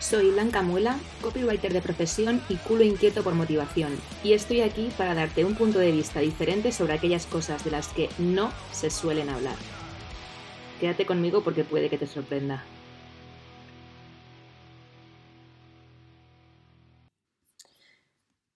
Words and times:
Soy 0.00 0.30
Blanca 0.30 0.62
Muela, 0.62 0.98
copywriter 1.20 1.74
de 1.74 1.82
profesión 1.82 2.40
y 2.48 2.56
culo 2.56 2.82
inquieto 2.84 3.22
por 3.22 3.34
motivación, 3.34 3.92
y 4.24 4.32
estoy 4.32 4.62
aquí 4.62 4.90
para 4.96 5.14
darte 5.14 5.44
un 5.44 5.54
punto 5.54 5.78
de 5.78 5.92
vista 5.92 6.20
diferente 6.20 6.72
sobre 6.72 6.94
aquellas 6.94 7.26
cosas 7.26 7.64
de 7.64 7.70
las 7.70 7.88
que 7.88 8.08
no 8.18 8.50
se 8.72 8.88
suelen 8.88 9.28
hablar. 9.28 9.56
Quédate 10.80 11.04
conmigo 11.04 11.44
porque 11.44 11.64
puede 11.64 11.90
que 11.90 11.98
te 11.98 12.06
sorprenda. 12.06 12.64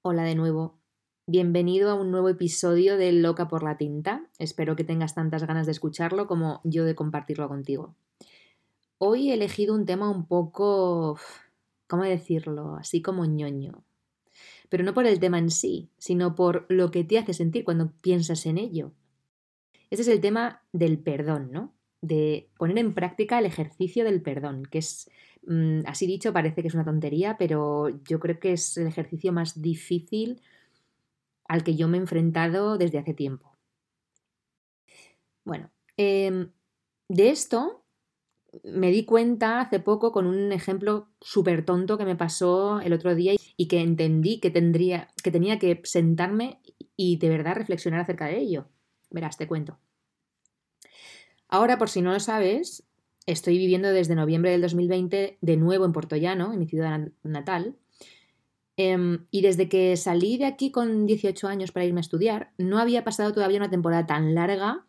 Hola 0.01 0.23
de 0.23 0.35
nuevo. 0.35 0.79
Bienvenido 1.27 1.91
a 1.91 1.95
un 1.95 2.11
nuevo 2.11 2.31
episodio 2.31 2.97
de 2.97 3.13
Loca 3.13 3.49
por 3.49 3.63
la 3.63 3.77
Tinta. 3.77 4.27
Espero 4.39 4.77
que 4.77 4.85
tengas 4.85 5.15
tantas 5.15 5.47
ganas 5.47 5.67
de 5.67 5.73
escucharlo 5.73 6.27
como 6.27 6.63
yo 6.65 6.87
de 6.87 6.95
compartirlo 6.95 7.49
contigo. 7.49 7.95
Hoy 8.99 9.31
he 9.31 9.35
elegido 9.35 9.75
un 9.75 9.87
tema 9.87 10.09
un 10.11 10.27
poco, 10.27 11.19
¿cómo 11.89 12.05
decirlo? 12.05 12.77
Así 12.77 13.03
como 13.03 13.25
ñoño. 13.25 13.85
Pero 14.69 14.85
no 14.85 14.95
por 14.95 15.07
el 15.07 15.21
tema 15.21 15.39
en 15.39 15.51
sí, 15.51 15.91
sino 15.99 16.35
por 16.35 16.67
lo 16.69 16.91
que 16.91 17.05
te 17.05 17.19
hace 17.19 17.35
sentir 17.35 17.65
cuando 17.65 17.93
piensas 18.01 18.47
en 18.47 18.59
ello. 18.59 18.93
Ese 19.91 20.03
es 20.03 20.09
el 20.09 20.21
tema 20.21 20.63
del 20.73 20.99
perdón, 20.99 21.51
¿no? 21.53 21.75
De 22.01 22.49
poner 22.57 22.79
en 22.79 22.95
práctica 22.95 23.39
el 23.39 23.47
ejercicio 23.47 24.05
del 24.05 24.23
perdón, 24.23 24.65
que 24.65 24.79
es, 24.79 25.11
mm, 25.47 25.81
así 25.87 26.07
dicho, 26.07 26.33
parece 26.33 26.63
que 26.63 26.69
es 26.69 26.75
una 26.75 26.85
tontería, 26.85 27.37
pero 27.39 27.89
yo 28.05 28.21
creo 28.21 28.39
que 28.41 28.53
es 28.53 28.77
el 28.77 28.87
ejercicio 28.87 29.33
más 29.33 29.61
difícil 29.61 30.41
al 31.47 31.63
que 31.63 31.77
yo 31.77 31.89
me 31.89 31.99
he 31.99 32.01
enfrentado 32.01 32.79
desde 32.79 32.99
hace 32.99 33.15
tiempo. 33.15 33.53
Bueno, 35.45 35.71
em, 35.97 36.51
de 37.09 37.31
esto 37.31 37.84
me 38.63 38.91
di 38.91 39.05
cuenta 39.05 39.61
hace 39.61 39.81
poco 39.81 40.13
con 40.13 40.27
un 40.27 40.53
ejemplo 40.53 41.09
súper 41.21 41.65
tonto 41.65 41.99
que 41.99 42.05
me 42.05 42.17
pasó 42.17 42.81
el 42.81 42.93
otro 42.93 43.15
día 43.15 43.35
y 43.57 43.69
que 43.69 43.81
entendí 43.81 44.41
que, 44.41 44.51
tendría, 44.51 45.09
que 45.23 45.31
tenía 45.31 45.59
que 45.59 45.81
sentarme 45.85 46.61
y 46.97 47.17
de 47.17 47.29
verdad 47.29 47.57
reflexionar 47.57 48.01
acerca 48.01 48.27
de 48.27 48.39
ello. 48.39 48.69
Verás, 49.11 49.37
te 49.37 49.47
cuento. 49.47 49.79
Ahora, 51.49 51.79
por 51.79 51.89
si 51.89 52.03
no 52.03 52.13
lo 52.13 52.21
sabes, 52.21 52.85
estoy 53.27 53.59
viviendo 53.59 53.91
desde 53.91 54.15
noviembre 54.15 54.51
del 54.51 54.63
2020 54.63 55.39
de 55.41 55.57
nuevo 55.57 55.85
en 55.85 55.93
Portollano, 55.93 56.53
en 56.53 56.59
mi 56.59 56.67
ciudad 56.67 57.09
natal. 57.23 57.77
Em, 58.77 59.27
y 59.31 59.43
desde 59.43 59.69
que 59.69 59.97
salí 59.97 60.37
de 60.37 60.47
aquí 60.47 60.73
con 60.73 61.07
18 61.07 61.47
años 61.47 61.71
para 61.71 61.87
irme 61.87 62.01
a 62.01 62.03
estudiar, 62.03 62.53
no 62.59 62.79
había 62.79 63.05
pasado 63.05 63.33
todavía 63.33 63.59
una 63.59 63.71
temporada 63.71 64.07
tan 64.07 64.35
larga 64.35 64.85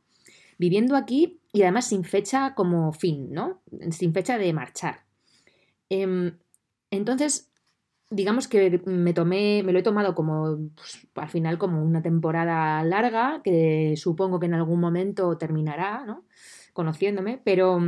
viviendo 0.58 0.96
aquí 0.96 1.42
y 1.52 1.64
además 1.64 1.88
sin 1.88 2.04
fecha 2.04 2.54
como 2.56 2.92
fin, 2.94 3.32
¿no? 3.32 3.62
Sin 3.92 4.14
fecha 4.14 4.38
de 4.38 4.54
marchar. 4.54 5.06
Em, 5.90 6.38
entonces, 6.92 7.52
digamos 8.10 8.48
que 8.48 8.82
me 8.86 9.14
tomé, 9.14 9.64
me 9.64 9.72
lo 9.72 9.80
he 9.80 9.84
tomado 9.84 10.16
como 10.16 10.58
pues, 10.76 11.08
al 11.16 11.30
final 11.30 11.58
como 11.58 11.84
una 11.84 12.02
temporada 12.02 12.84
larga, 12.84 13.42
que 13.44 13.96
supongo 13.98 14.40
que 14.40 14.46
en 14.46 14.54
algún 14.54 14.80
momento 14.80 15.38
terminará, 15.38 16.06
¿no? 16.06 16.26
Conociéndome, 16.74 17.42
pero, 17.44 17.80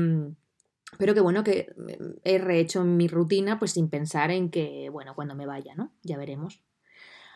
pero 0.98 1.14
que 1.14 1.22
bueno, 1.22 1.44
que 1.44 1.74
he 2.24 2.38
rehecho 2.38 2.84
mi 2.84 3.08
rutina 3.08 3.60
pues 3.60 3.72
sin 3.72 3.90
pensar 3.90 4.32
en 4.32 4.50
que, 4.50 4.90
bueno, 4.92 5.14
cuando 5.16 5.36
me 5.36 5.46
vaya, 5.46 5.76
¿no? 5.76 5.92
Ya 6.04 6.18
veremos. 6.18 6.62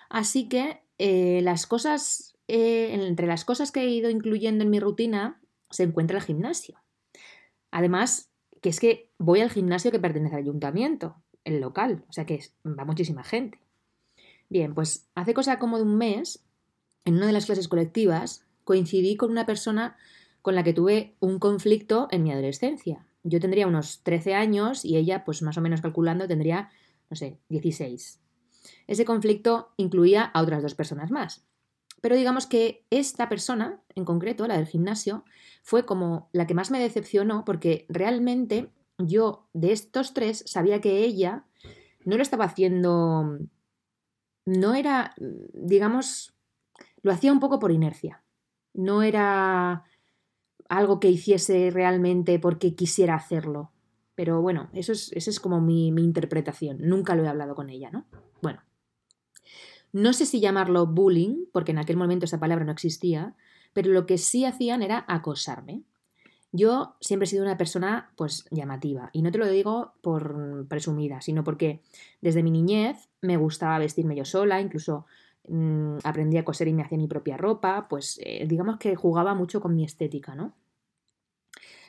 Así 0.10 0.50
que 0.50 0.82
eh, 0.98 1.42
las 1.42 1.68
cosas, 1.68 2.36
eh, 2.54 2.94
entre 2.94 3.28
las 3.28 3.46
cosas 3.46 3.72
que 3.72 3.80
he 3.80 3.90
ido 3.90 4.10
incluyendo 4.10 4.66
en 4.66 4.70
mi 4.70 4.82
rutina, 4.82 5.40
se 5.70 5.84
encuentra 5.84 6.18
el 6.18 6.24
gimnasio. 6.24 6.82
Además, 7.72 8.30
que 8.62 8.68
es 8.68 8.82
que 8.82 9.10
voy 9.18 9.40
al 9.40 9.50
gimnasio 9.50 9.90
que 9.90 10.00
pertenece 10.00 10.36
al 10.36 10.42
ayuntamiento, 10.42 11.16
el 11.46 11.62
local, 11.62 12.04
o 12.10 12.12
sea 12.12 12.26
que 12.26 12.44
va 12.66 12.84
muchísima 12.84 13.24
gente. 13.24 13.58
Bien, 14.50 14.76
pues 14.76 15.08
hace 15.16 15.34
cosa 15.34 15.60
como 15.60 15.78
de 15.78 15.84
un 15.84 15.98
mes, 15.98 16.44
en 17.06 17.16
una 17.16 17.28
de 17.28 17.32
las 17.32 17.46
clases 17.46 17.70
colectivas, 17.70 18.46
coincidí 18.66 19.16
con 19.16 19.32
una 19.32 19.46
persona 19.46 19.96
con 20.42 20.54
la 20.54 20.64
que 20.64 20.74
tuve 20.74 21.16
un 21.22 21.40
conflicto 21.40 22.10
en 22.12 22.24
mi 22.24 22.34
adolescencia. 22.34 23.08
Yo 23.24 23.40
tendría 23.40 23.66
unos 23.66 24.04
13 24.04 24.34
años 24.34 24.84
y 24.84 24.98
ella, 24.98 25.24
pues 25.24 25.42
más 25.42 25.58
o 25.58 25.62
menos 25.62 25.80
calculando, 25.80 26.28
tendría, 26.28 26.70
no 27.10 27.16
sé, 27.16 27.40
16. 27.48 28.20
Ese 28.88 29.06
conflicto 29.06 29.70
incluía 29.78 30.24
a 30.24 30.42
otras 30.42 30.62
dos 30.62 30.76
personas 30.76 31.12
más. 31.12 31.46
Pero 32.02 32.16
digamos 32.16 32.48
que 32.48 32.86
esta 32.90 33.30
persona, 33.30 33.80
en 33.96 34.06
concreto, 34.06 34.48
la 34.48 34.58
del 34.58 34.68
gimnasio, 34.68 35.24
fue 35.64 35.86
como 35.86 36.30
la 36.34 36.48
que 36.48 36.56
más 36.56 36.72
me 36.72 36.80
decepcionó 36.80 37.46
porque 37.46 37.86
realmente 37.90 38.70
yo 38.98 39.48
de 39.54 39.72
estos 39.72 40.14
tres 40.14 40.44
sabía 40.48 40.82
que 40.82 41.04
ella 41.04 41.46
no 42.04 42.18
lo 42.18 42.24
estaba 42.24 42.46
haciendo, 42.46 43.40
no 44.46 44.74
era, 44.74 45.14
digamos, 45.54 46.34
lo 47.04 47.12
hacía 47.12 47.32
un 47.32 47.40
poco 47.40 47.60
por 47.60 47.72
inercia. 47.72 48.24
No 48.74 49.04
era 49.04 49.84
algo 50.70 51.00
que 51.00 51.10
hiciese 51.10 51.70
realmente 51.72 52.40
porque 52.40 52.76
quisiera 52.76 53.16
hacerlo. 53.16 53.72
Pero 54.16 54.42
bueno, 54.42 54.70
eso 54.74 54.92
es, 54.92 55.12
esa 55.14 55.30
es 55.30 55.40
como 55.40 55.62
mi, 55.62 55.92
mi 55.92 56.04
interpretación. 56.04 56.78
Nunca 56.82 57.16
lo 57.16 57.24
he 57.24 57.28
hablado 57.28 57.56
con 57.56 57.70
ella, 57.70 57.92
¿no? 57.92 58.06
No 59.94 60.14
sé 60.14 60.26
si 60.26 60.40
llamarlo 60.40 60.88
bullying, 60.88 61.46
porque 61.52 61.72
en 61.72 61.80
aquel 61.80 61.98
momento 61.98 62.26
esa 62.26 62.40
palabra 62.40 62.66
no 62.66 62.72
existía, 62.72 63.36
pero 63.74 63.92
lo 63.92 64.06
que 64.06 64.18
sí 64.18 64.46
hacían 64.46 64.84
era 64.84 65.06
acosarme. 65.08 65.84
Yo 66.54 66.96
siempre 67.00 67.26
he 67.26 67.30
sido 67.30 67.44
una 67.44 67.58
persona 67.58 68.12
pues 68.18 68.46
llamativa 68.52 69.10
y 69.14 69.22
no 69.22 69.32
te 69.32 69.38
lo 69.38 69.48
digo 69.48 69.94
por 70.02 70.68
presumida, 70.68 71.22
sino 71.22 71.44
porque 71.46 71.82
desde 72.20 72.44
mi 72.44 72.52
niñez 72.52 73.10
me 73.22 73.38
gustaba 73.38 73.80
vestirme 73.80 74.18
yo 74.18 74.26
sola, 74.26 74.60
incluso 74.60 75.06
mm, 75.48 76.00
aprendí 76.04 76.38
a 76.38 76.44
coser 76.44 76.68
y 76.68 76.74
me 76.74 76.84
hacía 76.84 76.98
mi 76.98 77.08
propia 77.08 77.38
ropa, 77.38 77.88
pues 77.90 78.20
eh, 78.24 78.46
digamos 78.48 78.78
que 78.78 78.96
jugaba 78.96 79.34
mucho 79.34 79.62
con 79.62 79.76
mi 79.76 79.86
estética, 79.86 80.36
¿no? 80.36 80.54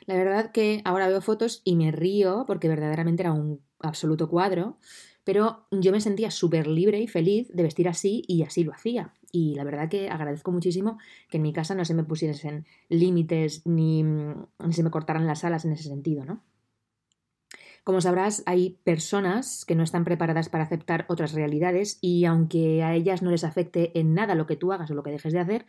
La 0.05 0.15
verdad 0.15 0.51
que 0.51 0.81
ahora 0.85 1.07
veo 1.07 1.21
fotos 1.21 1.61
y 1.65 1.75
me 1.75 1.91
río 1.91 2.45
porque 2.47 2.67
verdaderamente 2.67 3.23
era 3.23 3.33
un 3.33 3.61
absoluto 3.79 4.29
cuadro 4.29 4.77
pero 5.23 5.67
yo 5.71 5.91
me 5.91 6.01
sentía 6.01 6.31
súper 6.31 6.67
libre 6.67 6.99
y 6.99 7.07
feliz 7.07 7.49
de 7.53 7.63
vestir 7.63 7.87
así 7.87 8.23
y 8.27 8.43
así 8.43 8.63
lo 8.63 8.73
hacía. 8.73 9.13
Y 9.31 9.55
la 9.55 9.63
verdad 9.63 9.89
que 9.89 10.09
agradezco 10.09 10.51
muchísimo 10.51 10.99
que 11.29 11.37
en 11.37 11.43
mi 11.43 11.53
casa 11.53 11.75
no 11.75 11.85
se 11.85 11.93
me 11.93 12.03
pusiesen 12.03 12.65
límites 12.89 13.65
ni, 13.65 14.03
ni 14.03 14.73
se 14.73 14.83
me 14.83 14.91
cortaran 14.91 15.25
las 15.25 15.43
alas 15.43 15.65
en 15.65 15.73
ese 15.73 15.83
sentido, 15.83 16.25
¿no? 16.25 16.43
Como 17.83 17.99
sabrás, 17.99 18.43
hay 18.45 18.77
personas 18.85 19.65
que 19.65 19.75
no 19.75 19.83
están 19.83 20.05
preparadas 20.05 20.47
para 20.47 20.63
aceptar 20.63 21.05
otras 21.09 21.33
realidades 21.33 21.97
y 21.99 22.23
aunque 22.23 22.81
a 22.81 22.95
ellas 22.95 23.21
no 23.21 23.29
les 23.29 23.43
afecte 23.43 23.97
en 23.99 24.13
nada 24.13 24.35
lo 24.35 24.45
que 24.45 24.55
tú 24.55 24.71
hagas 24.71 24.89
o 24.91 24.93
lo 24.93 25.03
que 25.03 25.11
dejes 25.11 25.33
de 25.33 25.39
hacer, 25.39 25.65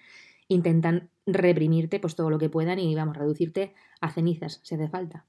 intentan 0.46 1.10
reprimirte 1.26 1.98
pues 1.98 2.14
todo 2.14 2.30
lo 2.30 2.38
que 2.38 2.50
puedan 2.50 2.78
y 2.78 2.94
vamos, 2.94 3.16
reducirte 3.16 3.74
a 4.00 4.12
cenizas 4.12 4.60
si 4.62 4.76
hace 4.76 4.88
falta. 4.88 5.24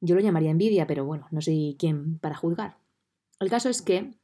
Yo 0.00 0.14
lo 0.14 0.20
llamaría 0.20 0.50
envidia, 0.50 0.86
pero 0.86 1.04
bueno, 1.04 1.26
no 1.30 1.40
soy 1.40 1.76
quien 1.78 2.18
para 2.18 2.36
juzgar. 2.36 2.76
El 3.42 3.50
caso 3.50 3.68
es 3.68 3.82
que 3.82 4.14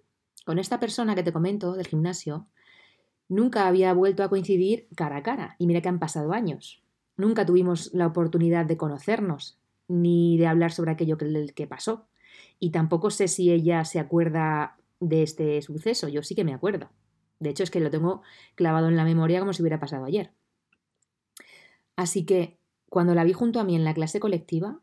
con 0.46 0.60
esta 0.60 0.78
persona 0.78 1.16
que 1.16 1.24
te 1.24 1.32
comento 1.32 1.72
del 1.72 1.88
gimnasio, 1.88 2.46
nunca 3.28 3.66
había 3.66 3.92
vuelto 3.92 4.22
a 4.22 4.28
coincidir 4.28 4.86
cara 4.94 5.16
a 5.16 5.22
cara. 5.24 5.56
Y 5.58 5.66
mira 5.66 5.80
que 5.80 5.88
han 5.88 5.98
pasado 5.98 6.32
años. 6.32 6.84
Nunca 7.16 7.44
tuvimos 7.44 7.92
la 7.92 8.06
oportunidad 8.06 8.64
de 8.64 8.76
conocernos, 8.76 9.58
ni 9.88 10.38
de 10.38 10.46
hablar 10.46 10.70
sobre 10.70 10.92
aquello 10.92 11.18
que, 11.18 11.66
pasó. 11.66 12.06
Y 12.60 12.70
tampoco 12.70 13.10
sé 13.10 13.26
si 13.26 13.50
ella 13.50 13.84
se 13.84 13.98
acuerda 13.98 14.76
de 15.00 15.24
este 15.24 15.60
suceso. 15.62 16.06
Yo 16.06 16.22
sí 16.22 16.36
que 16.36 16.44
me 16.44 16.54
acuerdo. 16.54 16.88
De 17.40 17.50
hecho, 17.50 17.64
es 17.64 17.72
que 17.72 17.80
lo 17.80 17.90
tengo 17.90 18.22
clavado 18.54 18.86
en 18.86 18.96
la 18.96 19.04
memoria 19.04 19.40
como 19.40 19.52
si 19.52 19.62
hubiera 19.62 19.80
pasado 19.80 20.04
ayer. 20.04 20.30
Así 21.96 22.24
que, 22.24 22.56
cuando 22.88 23.16
la 23.16 23.24
vi 23.24 23.32
junto 23.32 23.58
a 23.58 23.64
mí 23.64 23.74
en 23.74 23.84
la 23.84 23.94
clase 23.94 24.20
colectiva, 24.20 24.78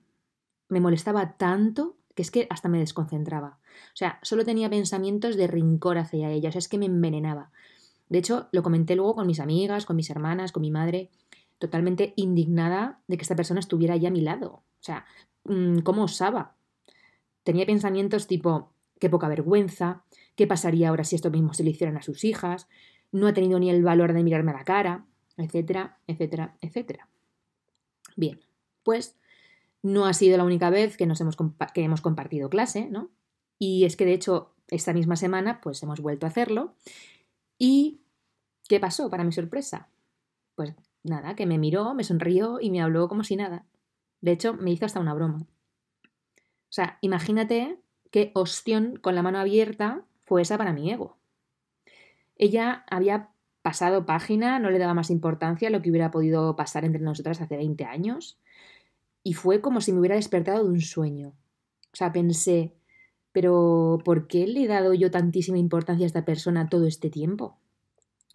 me 0.67 0.81
molestaba 0.81 1.38
tanto 1.38 1.95
que 2.15 2.21
es 2.21 2.31
que 2.31 2.47
hasta 2.50 2.69
me 2.69 2.79
desconcentraba. 2.79 3.59
O 3.94 3.95
sea, 3.95 4.19
solo 4.23 4.44
tenía 4.44 4.69
pensamientos 4.69 5.35
de 5.35 5.47
rincor 5.47 5.97
hacia 5.97 6.31
ella, 6.31 6.50
o 6.50 6.51
sea, 6.51 6.59
es 6.59 6.67
que 6.67 6.77
me 6.77 6.85
envenenaba. 6.85 7.51
De 8.09 8.17
hecho, 8.19 8.47
lo 8.51 8.63
comenté 8.63 8.95
luego 8.95 9.15
con 9.15 9.27
mis 9.27 9.39
amigas, 9.39 9.85
con 9.85 9.95
mis 9.95 10.09
hermanas, 10.09 10.51
con 10.51 10.62
mi 10.62 10.71
madre, 10.71 11.09
totalmente 11.59 12.13
indignada 12.15 13.00
de 13.07 13.17
que 13.17 13.23
esta 13.23 13.35
persona 13.35 13.59
estuviera 13.59 13.94
allá 13.94 14.09
a 14.09 14.12
mi 14.12 14.21
lado. 14.21 14.47
O 14.51 14.83
sea, 14.83 15.06
mm, 15.44 15.79
¿cómo 15.79 16.03
osaba? 16.03 16.56
tenía 17.45 17.65
pensamientos 17.65 18.27
tipo, 18.27 18.71
qué 19.00 19.09
poca 19.09 19.29
vergüenza, 19.29 20.03
qué 20.35 20.47
pasaría 20.47 20.89
ahora 20.89 21.06
si 21.06 21.15
esto 21.15 21.31
mismo 21.31 21.53
se 21.53 21.63
le 21.63 21.69
hicieran 21.69 21.95
a 21.95 22.01
sus 22.01 22.25
hijas, 22.25 22.67
no 23.12 23.27
ha 23.27 23.33
tenido 23.33 23.59
ni 23.59 23.69
el 23.69 23.83
valor 23.83 24.12
de 24.13 24.23
mirarme 24.23 24.51
a 24.51 24.56
la 24.56 24.65
cara, 24.65 25.06
etcétera, 25.38 26.00
etcétera, 26.07 26.57
etcétera. 26.59 27.07
Bien, 28.17 28.41
pues 28.83 29.15
no 29.85 30.07
ha 30.07 30.13
sido 30.13 30.35
la 30.35 30.43
única 30.43 30.71
vez 30.71 30.97
que, 30.97 31.05
nos 31.05 31.21
hemos, 31.21 31.37
que 31.75 31.83
hemos 31.83 32.01
compartido 32.01 32.49
clase, 32.49 32.89
¿no? 32.89 33.11
Y 33.59 33.85
es 33.85 33.95
que 33.95 34.05
de 34.05 34.13
hecho 34.13 34.55
esta 34.67 34.93
misma 34.93 35.15
semana 35.15 35.61
pues 35.61 35.81
hemos 35.83 36.01
vuelto 36.01 36.25
a 36.25 36.29
hacerlo. 36.29 36.73
¿Y 37.59 38.01
qué 38.67 38.79
pasó 38.79 39.11
para 39.11 39.23
mi 39.23 39.31
sorpresa? 39.31 39.89
Pues 40.55 40.73
nada, 41.03 41.35
que 41.35 41.45
me 41.45 41.59
miró, 41.59 41.93
me 41.93 42.03
sonrió 42.03 42.59
y 42.59 42.71
me 42.71 42.81
habló 42.81 43.07
como 43.07 43.23
si 43.23 43.35
nada. 43.35 43.67
De 44.21 44.31
hecho, 44.31 44.55
me 44.55 44.71
hizo 44.71 44.87
hasta 44.87 44.99
una 44.99 45.13
broma. 45.13 45.45
O 45.45 46.71
sea, 46.75 46.97
imagínate 47.01 47.79
qué 48.09 48.31
ostión 48.33 48.97
con 48.97 49.13
la 49.13 49.21
mano 49.21 49.38
abierta 49.38 50.03
fue 50.25 50.41
esa 50.41 50.57
para 50.57 50.73
mi 50.73 50.91
ego. 50.91 51.19
Ella 52.38 52.85
había 52.89 53.29
pasado 53.61 54.07
página, 54.07 54.57
no 54.57 54.71
le 54.71 54.79
daba 54.79 54.95
más 54.95 55.11
importancia 55.11 55.67
a 55.67 55.71
lo 55.71 55.83
que 55.83 55.91
hubiera 55.91 56.09
podido 56.09 56.55
pasar 56.55 56.85
entre 56.85 57.03
nosotras 57.03 57.39
hace 57.39 57.55
20 57.55 57.85
años. 57.85 58.39
Y 59.25 59.33
fue 59.33 59.60
como 59.60 59.81
si 59.81 59.92
me 59.92 60.00
hubiera 60.00 60.18
despertado 60.18 60.63
de 60.63 60.69
un 60.69 60.81
sueño. 60.81 61.30
O 61.30 61.95
sea, 61.95 62.13
pensé, 62.13 62.75
pero 63.31 63.98
¿por 64.06 64.27
qué 64.27 64.45
le 64.45 64.63
he 64.63 64.68
dado 64.68 64.94
yo 64.94 65.10
tantísima 65.10 65.57
importancia 65.57 66.06
a 66.06 66.07
esta 66.07 66.25
persona 66.25 66.69
todo 66.69 66.86
este 66.86 67.10
tiempo? 67.10 67.57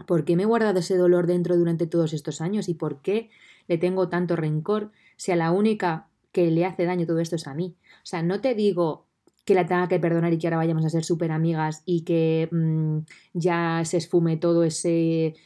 ¿Por 0.05 0.25
qué 0.25 0.35
me 0.35 0.43
he 0.43 0.47
guardado 0.47 0.81
ese 0.81 0.97
dolor 0.97 1.29
dentro 1.29 1.57
durante 1.57 1.87
todos 1.87 2.13
estos 2.13 2.41
años? 2.41 2.69
¿Y 2.69 2.75
por 2.75 3.03
qué 3.03 3.31
le 3.69 3.79
tengo 3.79 4.09
tanto 4.09 4.35
rencor 4.35 4.91
si 5.17 5.31
a 5.31 5.37
la 5.37 5.53
única 5.53 6.09
que 6.33 6.51
le 6.51 6.65
hace 6.67 6.87
daño 6.87 7.07
todo 7.07 7.21
esto 7.21 7.37
es 7.37 7.47
a 7.47 7.55
mí? 7.55 7.77
O 8.03 8.07
sea, 8.07 8.25
no 8.25 8.41
te 8.41 8.57
digo 8.57 9.07
que 9.45 9.55
la 9.55 9.67
tenga 9.67 9.87
que 9.87 10.01
perdonar 10.01 10.33
y 10.33 10.39
que 10.39 10.49
ahora 10.49 10.57
vayamos 10.57 10.85
a 10.85 10.91
ser 10.91 11.05
súper 11.05 11.31
amigas 11.31 11.85
y 11.87 12.03
que 12.03 12.49
mm, 12.51 12.99
ya 13.35 13.83
se 13.85 13.99
esfume 13.99 14.39
todo 14.39 14.65
ese... 14.65 15.37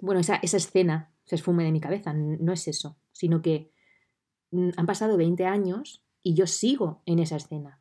Bueno, 0.00 0.20
esa, 0.20 0.36
esa 0.36 0.58
escena 0.58 1.10
se 1.24 1.34
esfume 1.34 1.64
de 1.64 1.72
mi 1.72 1.80
cabeza. 1.80 2.12
No 2.12 2.52
es 2.52 2.68
eso, 2.68 2.96
sino 3.10 3.42
que 3.42 3.73
han 4.76 4.86
pasado 4.86 5.16
20 5.16 5.46
años 5.46 6.02
y 6.22 6.34
yo 6.34 6.46
sigo 6.46 7.02
en 7.06 7.18
esa 7.18 7.36
escena. 7.36 7.80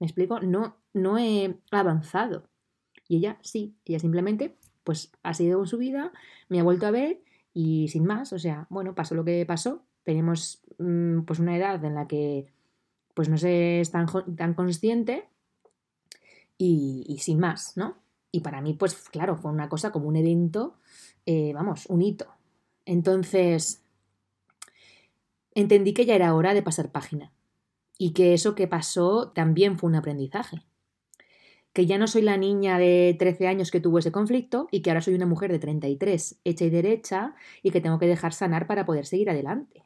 ¿Me 0.00 0.06
explico? 0.06 0.40
No, 0.40 0.76
no 0.92 1.18
he 1.18 1.58
avanzado. 1.70 2.48
Y 3.08 3.16
ella 3.16 3.38
sí, 3.42 3.76
ella 3.84 3.98
simplemente 3.98 4.56
pues 4.82 5.12
ha 5.22 5.34
seguido 5.34 5.58
con 5.58 5.66
su 5.66 5.78
vida, 5.78 6.12
me 6.48 6.60
ha 6.60 6.62
vuelto 6.62 6.86
a 6.86 6.90
ver 6.90 7.22
y 7.54 7.88
sin 7.88 8.04
más, 8.04 8.32
o 8.32 8.38
sea, 8.38 8.66
bueno, 8.68 8.94
pasó 8.94 9.14
lo 9.14 9.24
que 9.24 9.44
pasó. 9.46 9.82
Tenemos 10.02 10.62
mm, 10.78 11.20
pues 11.20 11.38
una 11.38 11.56
edad 11.56 11.82
en 11.84 11.94
la 11.94 12.06
que 12.06 12.52
pues 13.14 13.28
no 13.28 13.38
se 13.38 13.80
es 13.80 13.90
tan, 13.90 14.06
tan 14.36 14.54
consciente 14.54 15.28
y, 16.58 17.16
sin 17.20 17.38
más, 17.38 17.76
¿no? 17.76 17.96
Y 18.30 18.40
para 18.40 18.60
mí, 18.60 18.74
pues 18.74 18.94
claro, 19.08 19.36
fue 19.36 19.50
una 19.52 19.68
cosa 19.68 19.92
como 19.92 20.08
un 20.08 20.16
evento, 20.16 20.76
eh, 21.24 21.52
vamos, 21.54 21.86
un 21.86 22.02
hito. 22.02 22.26
Entonces, 22.84 23.83
entendí 25.54 25.94
que 25.94 26.06
ya 26.06 26.14
era 26.14 26.34
hora 26.34 26.54
de 26.54 26.62
pasar 26.62 26.92
página 26.92 27.32
y 27.98 28.12
que 28.12 28.34
eso 28.34 28.54
que 28.54 28.68
pasó 28.68 29.32
también 29.32 29.78
fue 29.78 29.88
un 29.88 29.96
aprendizaje 29.96 30.64
que 31.74 31.86
ya 31.86 31.98
no 31.98 32.06
soy 32.06 32.22
la 32.22 32.36
niña 32.36 32.78
de 32.78 33.16
13 33.18 33.48
años 33.48 33.72
que 33.72 33.80
tuvo 33.80 33.98
ese 33.98 34.12
conflicto 34.12 34.68
y 34.70 34.80
que 34.80 34.90
ahora 34.90 35.02
soy 35.02 35.14
una 35.14 35.26
mujer 35.26 35.50
de 35.50 35.58
33, 35.58 36.40
hecha 36.44 36.64
y 36.64 36.70
derecha, 36.70 37.34
y 37.64 37.72
que 37.72 37.80
tengo 37.80 37.98
que 37.98 38.06
dejar 38.06 38.32
sanar 38.32 38.68
para 38.68 38.86
poder 38.86 39.06
seguir 39.06 39.28
adelante. 39.28 39.84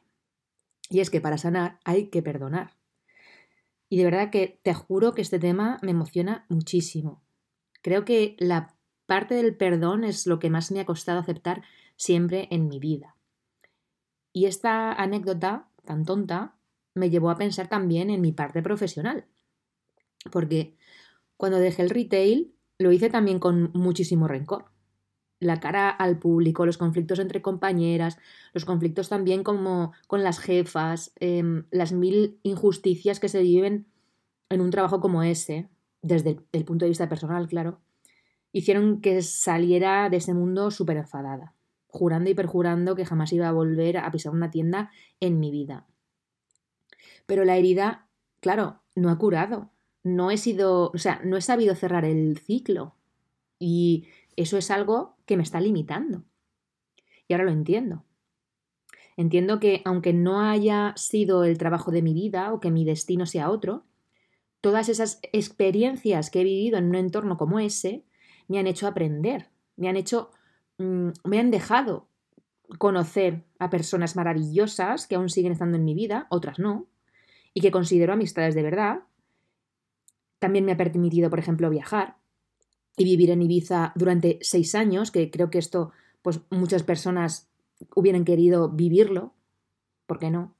Y 0.91 0.99
es 0.99 1.09
que 1.09 1.19
para 1.19 1.39
sanar 1.39 1.79
hay 1.83 2.09
que 2.09 2.21
perdonar. 2.21 2.77
Y 3.89 3.97
de 3.97 4.03
verdad 4.05 4.29
que 4.29 4.59
te 4.61 4.75
juro 4.75 5.15
que 5.15 5.23
este 5.23 5.39
tema 5.39 5.79
me 5.81 5.89
emociona 5.89 6.45
muchísimo. 6.47 7.23
Creo 7.81 8.05
que 8.05 8.35
la 8.37 8.75
parte 9.07 9.33
del 9.33 9.57
perdón 9.57 10.03
es 10.03 10.27
lo 10.27 10.37
que 10.37 10.51
más 10.51 10.71
me 10.71 10.81
ha 10.81 10.85
costado 10.85 11.19
aceptar 11.19 11.63
siempre 11.95 12.47
en 12.51 12.67
mi 12.67 12.77
vida. 12.77 13.15
Y 14.33 14.45
esta 14.45 14.93
anécdota 14.93 15.67
tan 15.85 16.05
tonta 16.05 16.55
me 16.93 17.09
llevó 17.09 17.29
a 17.29 17.37
pensar 17.37 17.67
también 17.67 18.09
en 18.09 18.21
mi 18.21 18.31
parte 18.31 18.61
profesional. 18.61 19.25
Porque 20.31 20.75
cuando 21.37 21.57
dejé 21.57 21.83
el 21.83 21.89
retail, 21.89 22.53
lo 22.77 22.91
hice 22.91 23.09
también 23.09 23.39
con 23.39 23.71
muchísimo 23.73 24.27
rencor. 24.27 24.65
La 25.39 25.59
cara 25.59 25.89
al 25.89 26.19
público, 26.19 26.65
los 26.65 26.77
conflictos 26.77 27.19
entre 27.19 27.41
compañeras, 27.41 28.17
los 28.53 28.65
conflictos 28.65 29.07
también 29.07 29.43
como 29.43 29.93
con 30.07 30.23
las 30.23 30.39
jefas, 30.39 31.13
em, 31.19 31.65
las 31.71 31.93
mil 31.93 32.39
injusticias 32.43 33.19
que 33.19 33.29
se 33.29 33.41
viven 33.41 33.85
en 34.49 34.61
un 34.61 34.69
trabajo 34.69 34.99
como 34.99 35.23
ese, 35.23 35.69
desde 36.01 36.39
el 36.51 36.65
punto 36.65 36.85
de 36.85 36.89
vista 36.89 37.07
personal, 37.07 37.47
claro, 37.47 37.79
hicieron 38.51 39.01
que 39.01 39.21
saliera 39.21 40.09
de 40.09 40.17
ese 40.17 40.33
mundo 40.33 40.71
súper 40.71 40.97
enfadada, 40.97 41.53
jurando 41.89 42.29
y 42.29 42.33
perjurando 42.33 42.95
que 42.95 43.05
jamás 43.05 43.33
iba 43.33 43.49
a 43.49 43.51
volver 43.51 43.97
a 43.97 44.09
pisar 44.11 44.31
una 44.31 44.49
tienda 44.49 44.91
en 45.19 45.39
mi 45.39 45.51
vida. 45.51 45.85
Pero 47.25 47.45
la 47.45 47.57
herida, 47.57 48.07
claro, 48.39 48.81
no 48.95 49.09
ha 49.09 49.17
curado 49.17 49.71
no 50.03 50.31
he 50.31 50.37
sido, 50.37 50.91
o 50.93 50.97
sea, 50.97 51.21
no 51.23 51.37
he 51.37 51.41
sabido 51.41 51.75
cerrar 51.75 52.05
el 52.05 52.37
ciclo. 52.37 52.95
Y 53.57 54.07
eso 54.35 54.57
es 54.57 54.71
algo 54.71 55.17
que 55.25 55.37
me 55.37 55.43
está 55.43 55.59
limitando. 55.59 56.23
Y 57.27 57.33
ahora 57.33 57.45
lo 57.45 57.51
entiendo. 57.51 58.05
Entiendo 59.17 59.59
que 59.59 59.81
aunque 59.83 60.13
no 60.13 60.41
haya 60.41 60.93
sido 60.95 61.43
el 61.43 61.57
trabajo 61.57 61.91
de 61.91 62.01
mi 62.01 62.13
vida 62.13 62.53
o 62.53 62.59
que 62.59 62.71
mi 62.71 62.85
destino 62.85 63.25
sea 63.25 63.49
otro, 63.49 63.85
todas 64.61 64.87
esas 64.87 65.19
experiencias 65.33 66.29
que 66.29 66.41
he 66.41 66.45
vivido 66.45 66.77
en 66.77 66.85
un 66.85 66.95
entorno 66.95 67.37
como 67.37 67.59
ese 67.59 68.05
me 68.47 68.59
han 68.59 68.67
hecho 68.67 68.87
aprender, 68.87 69.49
me 69.75 69.89
han 69.89 69.97
hecho, 69.97 70.31
mm, 70.79 71.09
me 71.23 71.39
han 71.39 71.51
dejado 71.51 72.07
conocer 72.77 73.45
a 73.59 73.69
personas 73.69 74.15
maravillosas 74.15 75.07
que 75.07 75.15
aún 75.15 75.29
siguen 75.29 75.51
estando 75.51 75.77
en 75.77 75.85
mi 75.85 75.93
vida, 75.93 76.27
otras 76.29 76.59
no, 76.59 76.87
y 77.53 77.61
que 77.61 77.71
considero 77.71 78.13
amistades 78.13 78.55
de 78.55 78.63
verdad, 78.63 78.99
también 80.39 80.65
me 80.65 80.71
ha 80.71 80.77
permitido, 80.77 81.29
por 81.29 81.39
ejemplo, 81.39 81.69
viajar 81.69 82.17
y 82.97 83.03
vivir 83.03 83.29
en 83.31 83.41
Ibiza 83.41 83.91
durante 83.95 84.39
seis 84.41 84.75
años, 84.75 85.11
que 85.11 85.29
creo 85.29 85.49
que 85.49 85.57
esto, 85.57 85.91
pues 86.21 86.41
muchas 86.49 86.83
personas 86.83 87.49
hubieran 87.95 88.25
querido 88.25 88.69
vivirlo. 88.69 89.33
¿Por 90.05 90.19
qué 90.19 90.31
no? 90.31 90.55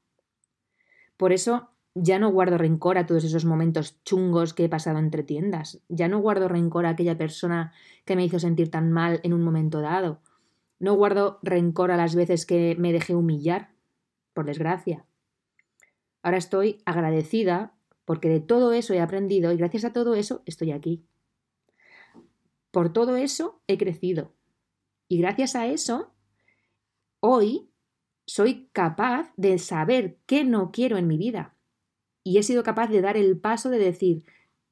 Por 1.18 1.34
eso 1.34 1.70
ya 2.02 2.20
no 2.20 2.32
guardo 2.32 2.58
rencor 2.58 2.98
a 2.98 3.06
todos 3.06 3.24
esos 3.24 3.46
momentos 3.46 4.02
chungos 4.04 4.54
que 4.54 4.66
he 4.66 4.70
pasado 4.70 5.00
entre 5.00 5.24
tiendas. 5.24 5.82
Ya 5.90 6.08
no 6.08 6.20
guardo 6.20 6.48
rencor 6.48 6.86
a 6.86 6.90
aquella 6.90 7.18
persona 7.18 7.74
que 8.06 8.16
me 8.16 8.24
hizo 8.24 8.40
sentir 8.40 8.72
tan 8.72 8.92
mal 8.92 9.20
en 9.24 9.34
un 9.34 9.44
momento 9.44 9.82
dado. 9.82 10.22
No 10.80 10.96
guardo 10.96 11.40
rencor 11.44 11.92
a 11.92 11.98
las 11.98 12.16
veces 12.16 12.46
que 12.46 12.76
me 12.80 12.94
dejé 12.94 13.16
humillar, 13.16 13.72
por 14.34 14.46
desgracia. 14.46 15.06
Ahora 16.24 16.38
estoy 16.38 16.82
agradecida 16.86 17.74
porque 18.06 18.30
de 18.30 18.40
todo 18.40 18.72
eso 18.74 18.94
he 18.94 19.02
aprendido 19.02 19.52
y 19.52 19.58
gracias 19.58 19.84
a 19.86 19.94
todo 19.94 20.16
eso 20.16 20.42
estoy 20.46 20.72
aquí. 20.72 21.06
Por 22.72 22.94
todo 22.94 23.18
eso 23.18 23.62
he 23.68 23.78
crecido. 23.78 24.34
Y 25.08 25.18
gracias 25.18 25.56
a 25.56 25.68
eso, 25.68 26.14
hoy 27.20 27.70
soy 28.26 28.70
capaz 28.72 29.34
de 29.38 29.58
saber 29.58 30.20
qué 30.26 30.44
no 30.44 30.72
quiero 30.72 30.98
en 30.98 31.08
mi 31.08 31.18
vida. 31.18 31.56
Y 32.30 32.38
he 32.38 32.44
sido 32.44 32.62
capaz 32.62 32.92
de 32.92 33.02
dar 33.02 33.18
el 33.18 33.40
paso 33.40 33.72
de 33.72 33.80
decir, 33.80 34.24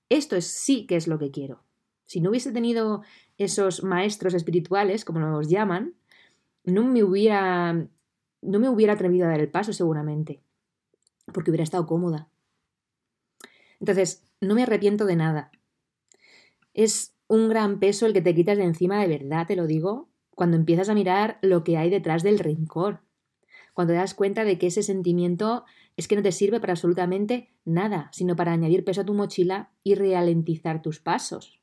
esto 0.09 0.35
es 0.35 0.45
sí 0.45 0.85
que 0.85 0.95
es 0.95 1.07
lo 1.07 1.17
que 1.17 1.31
quiero. 1.31 1.63
Si 2.05 2.21
no 2.21 2.29
hubiese 2.29 2.51
tenido 2.51 3.01
esos 3.39 3.83
maestros 3.83 4.35
espirituales, 4.35 5.03
como 5.03 5.21
los 5.21 5.47
llaman, 5.47 5.95
no 6.63 6.83
me 6.83 7.01
hubiera, 7.01 7.73
no 8.43 8.59
me 8.59 8.69
hubiera 8.69 8.93
atrevido 8.93 9.25
a 9.25 9.31
dar 9.31 9.39
el 9.39 9.49
paso 9.49 9.73
seguramente, 9.73 10.39
porque 11.33 11.49
hubiera 11.49 11.63
estado 11.63 11.87
cómoda. 11.87 12.29
Entonces, 13.79 14.21
no 14.39 14.53
me 14.53 14.61
arrepiento 14.61 15.05
de 15.05 15.15
nada. 15.15 15.49
Es 16.75 17.15
un 17.25 17.49
gran 17.49 17.79
peso 17.79 18.05
el 18.05 18.13
que 18.13 18.21
te 18.21 18.35
quitas 18.35 18.59
de 18.59 18.65
encima 18.65 19.01
de 19.01 19.07
verdad, 19.07 19.47
te 19.47 19.55
lo 19.55 19.65
digo, 19.65 20.09
cuando 20.35 20.57
empiezas 20.57 20.89
a 20.89 20.93
mirar 20.93 21.39
lo 21.41 21.63
que 21.63 21.77
hay 21.77 21.89
detrás 21.89 22.21
del 22.21 22.37
rencor. 22.37 22.99
Cuando 23.73 23.93
te 23.93 23.97
das 23.97 24.13
cuenta 24.13 24.43
de 24.43 24.59
que 24.59 24.67
ese 24.67 24.83
sentimiento 24.83 25.65
es 25.97 26.07
que 26.07 26.15
no 26.15 26.21
te 26.21 26.31
sirve 26.31 26.59
para 26.59 26.73
absolutamente 26.73 27.49
nada, 27.65 28.09
sino 28.13 28.35
para 28.35 28.53
añadir 28.53 28.85
peso 28.85 29.01
a 29.01 29.05
tu 29.05 29.15
mochila 29.15 29.71
y 29.83 29.95
ralentizar 29.95 30.81
tus 30.83 30.99
pasos. 30.99 31.59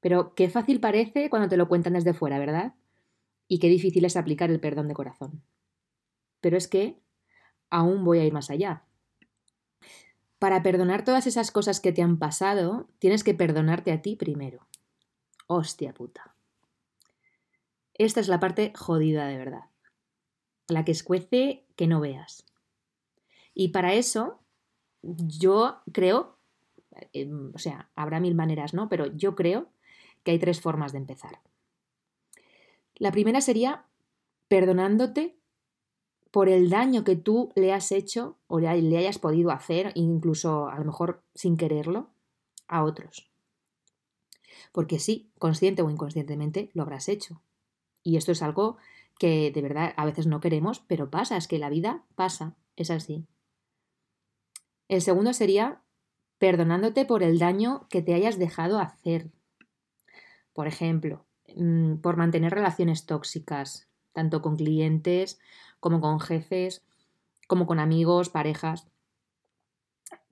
Pero 0.00 0.34
qué 0.34 0.50
fácil 0.50 0.80
parece 0.80 1.30
cuando 1.30 1.48
te 1.48 1.56
lo 1.56 1.68
cuentan 1.68 1.92
desde 1.92 2.14
fuera, 2.14 2.38
¿verdad? 2.38 2.74
Y 3.46 3.60
qué 3.60 3.68
difícil 3.68 4.04
es 4.04 4.16
aplicar 4.16 4.50
el 4.50 4.60
perdón 4.60 4.88
de 4.88 4.94
corazón. 4.94 5.42
Pero 6.40 6.56
es 6.56 6.66
que 6.66 7.00
aún 7.70 8.04
voy 8.04 8.18
a 8.18 8.24
ir 8.24 8.32
más 8.32 8.50
allá. 8.50 8.84
Para 10.40 10.62
perdonar 10.62 11.04
todas 11.04 11.26
esas 11.26 11.50
cosas 11.50 11.80
que 11.80 11.92
te 11.92 12.02
han 12.02 12.18
pasado, 12.18 12.88
tienes 12.98 13.22
que 13.22 13.34
perdonarte 13.34 13.92
a 13.92 14.02
ti 14.02 14.16
primero. 14.16 14.66
Hostia 15.46 15.94
puta. 15.94 16.34
Esta 17.94 18.20
es 18.20 18.28
la 18.28 18.40
parte 18.40 18.72
jodida 18.76 19.26
de 19.26 19.38
verdad. 19.38 19.64
La 20.68 20.84
que 20.84 20.92
escuece 20.92 21.66
que 21.76 21.86
no 21.86 22.00
veas. 22.00 22.47
Y 23.60 23.70
para 23.70 23.94
eso, 23.94 24.38
yo 25.02 25.78
creo 25.92 26.38
em, 27.12 27.50
o 27.54 27.58
sea, 27.58 27.90
habrá 27.96 28.20
mil 28.20 28.36
maneras, 28.36 28.72
¿no? 28.72 28.88
Pero 28.88 29.06
yo 29.16 29.34
creo 29.34 29.66
que 30.22 30.30
hay 30.30 30.38
tres 30.38 30.60
formas 30.60 30.92
de 30.92 30.98
empezar. 30.98 31.40
La 32.94 33.10
primera 33.10 33.40
sería 33.40 33.84
perdonándote 34.46 35.36
por 36.30 36.48
el 36.48 36.70
daño 36.70 37.02
que 37.02 37.16
tú 37.16 37.50
le 37.56 37.72
has 37.72 37.90
hecho 37.90 38.36
o 38.46 38.60
le 38.60 38.68
hayas 38.96 39.18
podido 39.18 39.50
hacer, 39.50 39.90
incluso 39.96 40.68
a 40.68 40.78
lo 40.78 40.84
mejor 40.84 41.24
sin 41.34 41.56
quererlo, 41.56 42.10
a 42.68 42.84
otros. 42.84 43.28
Porque 44.70 45.00
sí, 45.00 45.32
consciente 45.40 45.82
o 45.82 45.90
inconscientemente 45.90 46.70
lo 46.74 46.82
habrás 46.82 47.08
hecho. 47.08 47.40
Y 48.04 48.18
esto 48.18 48.30
es 48.30 48.40
algo 48.40 48.76
que 49.18 49.50
de 49.50 49.62
verdad 49.62 49.94
a 49.96 50.04
veces 50.04 50.28
no 50.28 50.40
queremos, 50.40 50.78
pero 50.86 51.10
pasa, 51.10 51.36
es 51.36 51.48
que 51.48 51.58
la 51.58 51.70
vida 51.70 52.04
pasa, 52.14 52.54
es 52.76 52.92
así. 52.92 53.26
El 54.88 55.02
segundo 55.02 55.32
sería 55.32 55.82
perdonándote 56.38 57.04
por 57.04 57.22
el 57.22 57.38
daño 57.38 57.86
que 57.90 58.02
te 58.02 58.14
hayas 58.14 58.38
dejado 58.38 58.78
hacer. 58.78 59.30
Por 60.52 60.66
ejemplo, 60.66 61.26
mm, 61.56 61.96
por 61.96 62.16
mantener 62.16 62.52
relaciones 62.52 63.06
tóxicas, 63.06 63.88
tanto 64.12 64.40
con 64.42 64.56
clientes 64.56 65.38
como 65.80 66.00
con 66.00 66.20
jefes, 66.20 66.84
como 67.46 67.66
con 67.66 67.80
amigos, 67.80 68.30
parejas. 68.30 68.88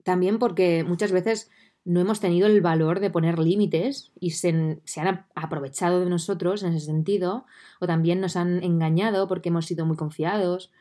También 0.03 0.39
porque 0.39 0.83
muchas 0.83 1.11
veces 1.11 1.49
no 1.85 2.01
hemos 2.01 2.19
tenido 2.19 2.47
el 2.47 2.61
valor 2.61 2.99
de 2.99 3.09
poner 3.09 3.39
límites 3.39 4.11
y 4.19 4.31
se, 4.31 4.81
se, 4.83 5.01
han 5.01 5.25
aprovechado 5.35 6.01
de 6.01 6.09
nosotros 6.09 6.63
en 6.63 6.73
ese 6.73 6.85
sentido, 6.87 7.45
o 7.79 7.87
también 7.87 8.19
nos 8.19 8.35
han 8.35 8.61
engañado 8.63 9.27
porque 9.27 9.49
hemos 9.49 9.65
sido 9.65 9.85
muy 9.85 9.95
confiados. 9.95 10.71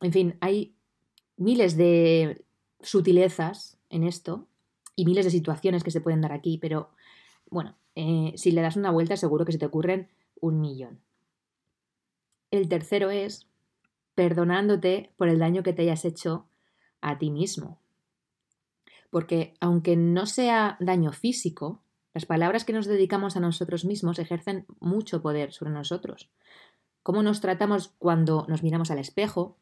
En 0.00 0.12
fin, 0.12 0.36
hay 0.40 0.74
miles 1.36 1.76
de 1.76 2.44
sutilezas 2.84 3.76
en 3.90 4.04
esto 4.04 4.46
y 4.94 5.04
miles 5.04 5.24
de 5.24 5.30
situaciones 5.30 5.82
que 5.82 5.90
se 5.90 6.00
pueden 6.00 6.20
dar 6.20 6.32
aquí, 6.32 6.58
pero 6.58 6.90
bueno, 7.50 7.74
eh, 7.96 8.32
si 8.36 8.52
le 8.52 8.62
das 8.62 8.76
una 8.76 8.90
vuelta 8.90 9.16
seguro 9.16 9.44
que 9.44 9.52
se 9.52 9.58
te 9.58 9.66
ocurren 9.66 10.08
un 10.40 10.60
millón. 10.60 11.00
El 12.50 12.68
tercero 12.68 13.10
es 13.10 13.48
perdonándote 14.14 15.10
por 15.16 15.28
el 15.28 15.38
daño 15.38 15.62
que 15.62 15.72
te 15.72 15.82
hayas 15.82 16.04
hecho 16.04 16.46
a 17.00 17.18
ti 17.18 17.30
mismo. 17.30 17.80
Porque 19.10 19.54
aunque 19.60 19.96
no 19.96 20.26
sea 20.26 20.76
daño 20.80 21.12
físico, 21.12 21.80
las 22.12 22.26
palabras 22.26 22.64
que 22.64 22.72
nos 22.72 22.86
dedicamos 22.86 23.36
a 23.36 23.40
nosotros 23.40 23.84
mismos 23.84 24.18
ejercen 24.18 24.66
mucho 24.78 25.20
poder 25.20 25.52
sobre 25.52 25.72
nosotros. 25.72 26.30
Cómo 27.02 27.22
nos 27.22 27.40
tratamos 27.40 27.88
cuando 27.98 28.46
nos 28.48 28.62
miramos 28.62 28.90
al 28.90 28.98
espejo, 28.98 29.56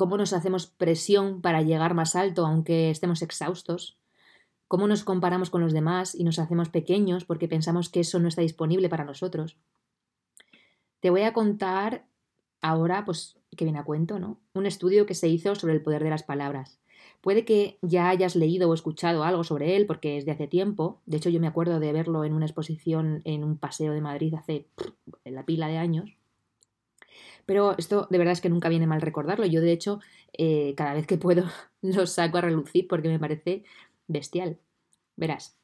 cómo 0.00 0.16
nos 0.16 0.32
hacemos 0.32 0.66
presión 0.66 1.42
para 1.42 1.60
llegar 1.60 1.92
más 1.92 2.16
alto 2.16 2.46
aunque 2.46 2.88
estemos 2.88 3.20
exhaustos, 3.20 3.98
cómo 4.66 4.88
nos 4.88 5.04
comparamos 5.04 5.50
con 5.50 5.60
los 5.60 5.74
demás 5.74 6.14
y 6.14 6.24
nos 6.24 6.38
hacemos 6.38 6.70
pequeños 6.70 7.26
porque 7.26 7.48
pensamos 7.48 7.90
que 7.90 8.00
eso 8.00 8.18
no 8.18 8.26
está 8.26 8.40
disponible 8.40 8.88
para 8.88 9.04
nosotros. 9.04 9.58
Te 11.00 11.10
voy 11.10 11.20
a 11.20 11.34
contar 11.34 12.06
ahora, 12.62 13.04
pues, 13.04 13.36
que 13.54 13.66
viene 13.66 13.78
a 13.78 13.84
cuento, 13.84 14.18
¿no? 14.18 14.40
Un 14.54 14.64
estudio 14.64 15.04
que 15.04 15.12
se 15.12 15.28
hizo 15.28 15.54
sobre 15.54 15.74
el 15.74 15.82
poder 15.82 16.02
de 16.02 16.08
las 16.08 16.22
palabras. 16.22 16.80
Puede 17.20 17.44
que 17.44 17.76
ya 17.82 18.08
hayas 18.08 18.36
leído 18.36 18.70
o 18.70 18.74
escuchado 18.74 19.22
algo 19.22 19.44
sobre 19.44 19.76
él 19.76 19.84
porque 19.84 20.16
es 20.16 20.24
de 20.24 20.32
hace 20.32 20.48
tiempo. 20.48 21.02
De 21.04 21.18
hecho, 21.18 21.28
yo 21.28 21.40
me 21.40 21.46
acuerdo 21.46 21.78
de 21.78 21.92
verlo 21.92 22.24
en 22.24 22.32
una 22.32 22.46
exposición 22.46 23.20
en 23.26 23.44
un 23.44 23.58
paseo 23.58 23.92
de 23.92 24.00
Madrid 24.00 24.32
hace 24.32 24.66
en 25.24 25.34
la 25.34 25.44
pila 25.44 25.68
de 25.68 25.76
años. 25.76 26.19
Pero 27.46 27.76
esto 27.78 28.06
de 28.10 28.18
verdad 28.18 28.32
es 28.32 28.40
que 28.40 28.48
nunca 28.50 28.68
viene 28.68 28.86
mal 28.86 29.00
recordarlo. 29.00 29.46
Yo, 29.46 29.60
de 29.60 29.72
hecho, 29.72 30.00
eh, 30.32 30.74
cada 30.76 30.94
vez 30.94 31.06
que 31.06 31.18
puedo 31.18 31.44
lo 31.82 32.06
saco 32.06 32.38
a 32.38 32.42
relucir 32.42 32.86
porque 32.88 33.08
me 33.08 33.18
parece 33.18 33.64
bestial. 34.06 34.58
Verás. 35.16 35.56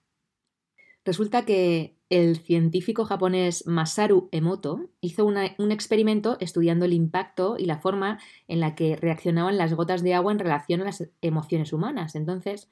Resulta 1.05 1.45
que 1.45 1.97
el 2.11 2.37
científico 2.38 3.05
japonés 3.05 3.67
Masaru 3.67 4.29
Emoto 4.33 4.91
hizo 5.00 5.25
un 5.25 5.73
experimento 5.73 6.37
estudiando 6.41 6.85
el 6.85 6.93
impacto 6.93 7.57
y 7.59 7.67
la 7.67 7.79
forma 7.79 8.19
en 8.49 8.61
la 8.61 8.75
que 8.75 8.97
reaccionaban 8.97 9.57
las 9.57 9.73
gotas 9.75 10.03
de 10.03 10.15
agua 10.15 10.33
en 10.33 10.41
relación 10.41 10.81
a 10.81 10.85
las 10.85 11.09
emociones 11.21 11.73
humanas. 11.73 12.17
Entonces, 12.17 12.69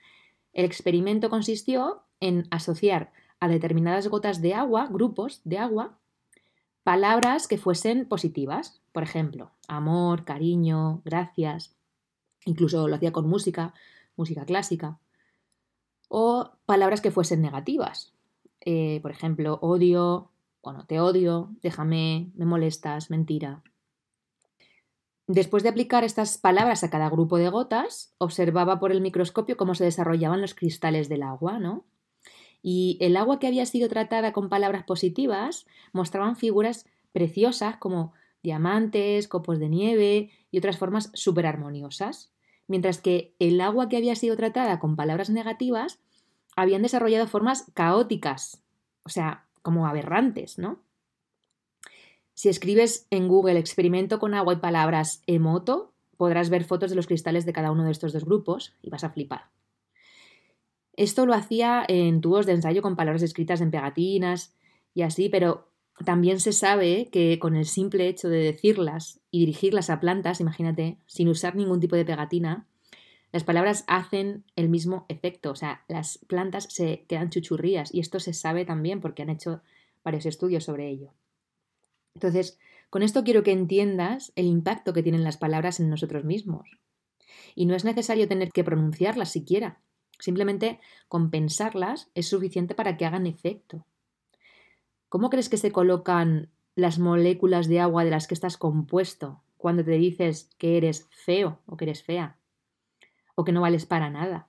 el 0.52 0.64
experimento 0.64 1.30
consistió 1.30 2.02
en 2.20 2.46
asociar 2.50 3.12
a 3.40 3.48
determinadas 3.48 4.08
gotas 4.08 4.40
de 4.40 4.54
agua, 4.54 4.88
grupos 4.90 5.40
de 5.44 5.58
agua, 5.58 5.98
palabras 6.84 7.48
que 7.48 7.58
fuesen 7.58 8.06
positivas. 8.06 8.80
Por 8.92 9.02
ejemplo, 9.02 9.50
amor, 9.66 10.24
cariño, 10.24 11.02
gracias. 11.04 11.74
Incluso 12.44 12.86
lo 12.86 12.94
hacía 12.94 13.12
con 13.12 13.28
música, 13.28 13.74
música 14.16 14.44
clásica 14.44 14.98
o 16.08 16.52
palabras 16.66 17.00
que 17.00 17.10
fuesen 17.10 17.42
negativas. 17.42 18.12
Eh, 18.60 19.00
por 19.02 19.10
ejemplo, 19.10 19.58
odio, 19.62 20.30
bueno, 20.62 20.86
te 20.86 21.00
odio, 21.00 21.50
déjame, 21.62 22.30
me 22.36 22.44
molestas, 22.44 23.10
mentira. 23.10 23.62
Después 25.26 25.62
de 25.62 25.70
aplicar 25.70 26.04
estas 26.04 26.36
palabras 26.36 26.84
a 26.84 26.90
cada 26.90 27.08
grupo 27.08 27.38
de 27.38 27.48
gotas, 27.48 28.14
observaba 28.18 28.78
por 28.78 28.92
el 28.92 29.00
microscopio 29.00 29.56
cómo 29.56 29.74
se 29.74 29.84
desarrollaban 29.84 30.42
los 30.42 30.54
cristales 30.54 31.08
del 31.08 31.22
agua, 31.22 31.58
¿no? 31.58 31.86
Y 32.64 32.98
el 33.00 33.16
agua 33.16 33.38
que 33.38 33.46
había 33.46 33.66
sido 33.66 33.88
tratada 33.88 34.32
con 34.32 34.48
palabras 34.48 34.82
positivas 34.82 35.66
mostraban 35.92 36.34
figuras 36.34 36.86
preciosas 37.12 37.76
como 37.76 38.12
diamantes, 38.42 39.28
copos 39.28 39.60
de 39.60 39.68
nieve 39.68 40.30
y 40.50 40.58
otras 40.58 40.78
formas 40.78 41.10
súper 41.14 41.46
armoniosas 41.46 42.34
mientras 42.66 43.00
que 43.00 43.34
el 43.38 43.60
agua 43.60 43.88
que 43.88 43.96
había 43.96 44.14
sido 44.14 44.36
tratada 44.36 44.78
con 44.78 44.96
palabras 44.96 45.30
negativas 45.30 45.98
habían 46.56 46.82
desarrollado 46.82 47.26
formas 47.26 47.70
caóticas, 47.74 48.62
o 49.04 49.08
sea, 49.08 49.46
como 49.62 49.86
aberrantes, 49.86 50.58
¿no? 50.58 50.80
Si 52.34 52.48
escribes 52.48 53.06
en 53.10 53.28
Google 53.28 53.58
experimento 53.58 54.18
con 54.18 54.34
agua 54.34 54.54
y 54.54 54.56
palabras 54.56 55.22
emoto, 55.26 55.92
podrás 56.16 56.50
ver 56.50 56.64
fotos 56.64 56.90
de 56.90 56.96
los 56.96 57.06
cristales 57.06 57.46
de 57.46 57.52
cada 57.52 57.70
uno 57.70 57.84
de 57.84 57.92
estos 57.92 58.12
dos 58.12 58.24
grupos 58.24 58.74
y 58.82 58.90
vas 58.90 59.04
a 59.04 59.10
flipar. 59.10 59.50
Esto 60.96 61.26
lo 61.26 61.34
hacía 61.34 61.84
en 61.88 62.20
tubos 62.20 62.46
de 62.46 62.52
ensayo 62.52 62.82
con 62.82 62.96
palabras 62.96 63.22
escritas 63.22 63.60
en 63.60 63.70
pegatinas 63.70 64.54
y 64.94 65.02
así, 65.02 65.28
pero 65.28 65.68
también 66.04 66.40
se 66.40 66.52
sabe 66.52 67.08
que 67.10 67.38
con 67.38 67.56
el 67.56 67.66
simple 67.66 68.08
hecho 68.08 68.28
de 68.28 68.38
decirlas 68.38 69.20
y 69.30 69.40
dirigirlas 69.40 69.90
a 69.90 70.00
plantas, 70.00 70.40
imagínate, 70.40 70.98
sin 71.06 71.28
usar 71.28 71.54
ningún 71.56 71.80
tipo 71.80 71.96
de 71.96 72.04
pegatina, 72.04 72.66
las 73.32 73.44
palabras 73.44 73.84
hacen 73.88 74.44
el 74.54 74.68
mismo 74.68 75.06
efecto, 75.08 75.50
o 75.50 75.56
sea, 75.56 75.84
las 75.88 76.18
plantas 76.28 76.68
se 76.70 77.04
quedan 77.08 77.30
chuchurrías 77.30 77.92
y 77.92 77.98
esto 77.98 78.20
se 78.20 78.32
sabe 78.32 78.64
también 78.64 79.00
porque 79.00 79.22
han 79.22 79.30
hecho 79.30 79.60
varios 80.04 80.26
estudios 80.26 80.64
sobre 80.64 80.88
ello. 80.88 81.12
Entonces, 82.14 82.58
con 82.90 83.02
esto 83.02 83.24
quiero 83.24 83.42
que 83.42 83.50
entiendas 83.50 84.32
el 84.36 84.46
impacto 84.46 84.92
que 84.92 85.02
tienen 85.02 85.24
las 85.24 85.36
palabras 85.36 85.80
en 85.80 85.90
nosotros 85.90 86.24
mismos. 86.24 86.78
Y 87.56 87.66
no 87.66 87.74
es 87.74 87.84
necesario 87.84 88.28
tener 88.28 88.50
que 88.52 88.62
pronunciarlas 88.62 89.32
siquiera, 89.32 89.80
simplemente 90.24 90.80
compensarlas 91.06 92.10
es 92.14 92.26
suficiente 92.28 92.74
para 92.74 92.96
que 92.96 93.04
hagan 93.04 93.26
efecto. 93.26 93.84
¿Cómo 95.10 95.28
crees 95.28 95.50
que 95.50 95.58
se 95.58 95.70
colocan 95.70 96.50
las 96.74 96.98
moléculas 96.98 97.68
de 97.68 97.80
agua 97.80 98.04
de 98.04 98.10
las 98.10 98.26
que 98.26 98.32
estás 98.32 98.56
compuesto 98.56 99.42
cuando 99.58 99.84
te 99.84 99.92
dices 99.92 100.48
que 100.56 100.78
eres 100.78 101.06
feo 101.10 101.60
o 101.66 101.76
que 101.76 101.84
eres 101.84 102.02
fea? 102.02 102.38
O 103.34 103.44
que 103.44 103.52
no 103.52 103.60
vales 103.60 103.84
para 103.84 104.08
nada. 104.08 104.48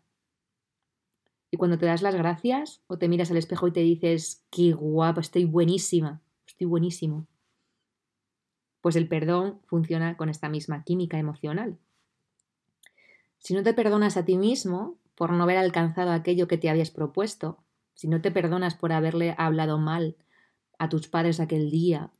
Y 1.51 1.57
cuando 1.57 1.77
te 1.77 1.87
das 1.87 2.01
las 2.01 2.15
gracias 2.15 2.81
o 2.87 2.97
te 2.97 3.09
miras 3.09 3.29
al 3.31 3.37
espejo 3.37 3.67
y 3.67 3.73
te 3.73 3.81
dices, 3.81 4.45
qué 4.51 4.71
guapa, 4.71 5.19
estoy 5.19 5.43
buenísima, 5.43 6.21
estoy 6.47 6.67
buenísimo. 6.67 7.27
Pues 8.79 8.95
el 8.95 9.09
perdón 9.09 9.59
funciona 9.65 10.15
con 10.15 10.29
esta 10.29 10.47
misma 10.47 10.83
química 10.85 11.19
emocional. 11.19 11.77
Si 13.39 13.53
no 13.53 13.61
te 13.61 13.73
perdonas 13.73 14.15
a 14.15 14.23
ti 14.23 14.37
mismo 14.37 14.97
por 15.15 15.31
no 15.31 15.43
haber 15.43 15.57
alcanzado 15.57 16.11
aquello 16.11 16.47
que 16.47 16.57
te 16.57 16.69
habías 16.69 16.91
propuesto, 16.91 17.63
si 17.93 18.07
no 18.07 18.21
te 18.21 18.31
perdonas 18.31 18.75
por 18.75 18.91
haberle 18.91 19.35
hablado 19.37 19.77
mal 19.79 20.17
a 20.77 20.89
tus 20.89 21.07
padres 21.07 21.39
aquel 21.39 21.71
día, 21.71 22.11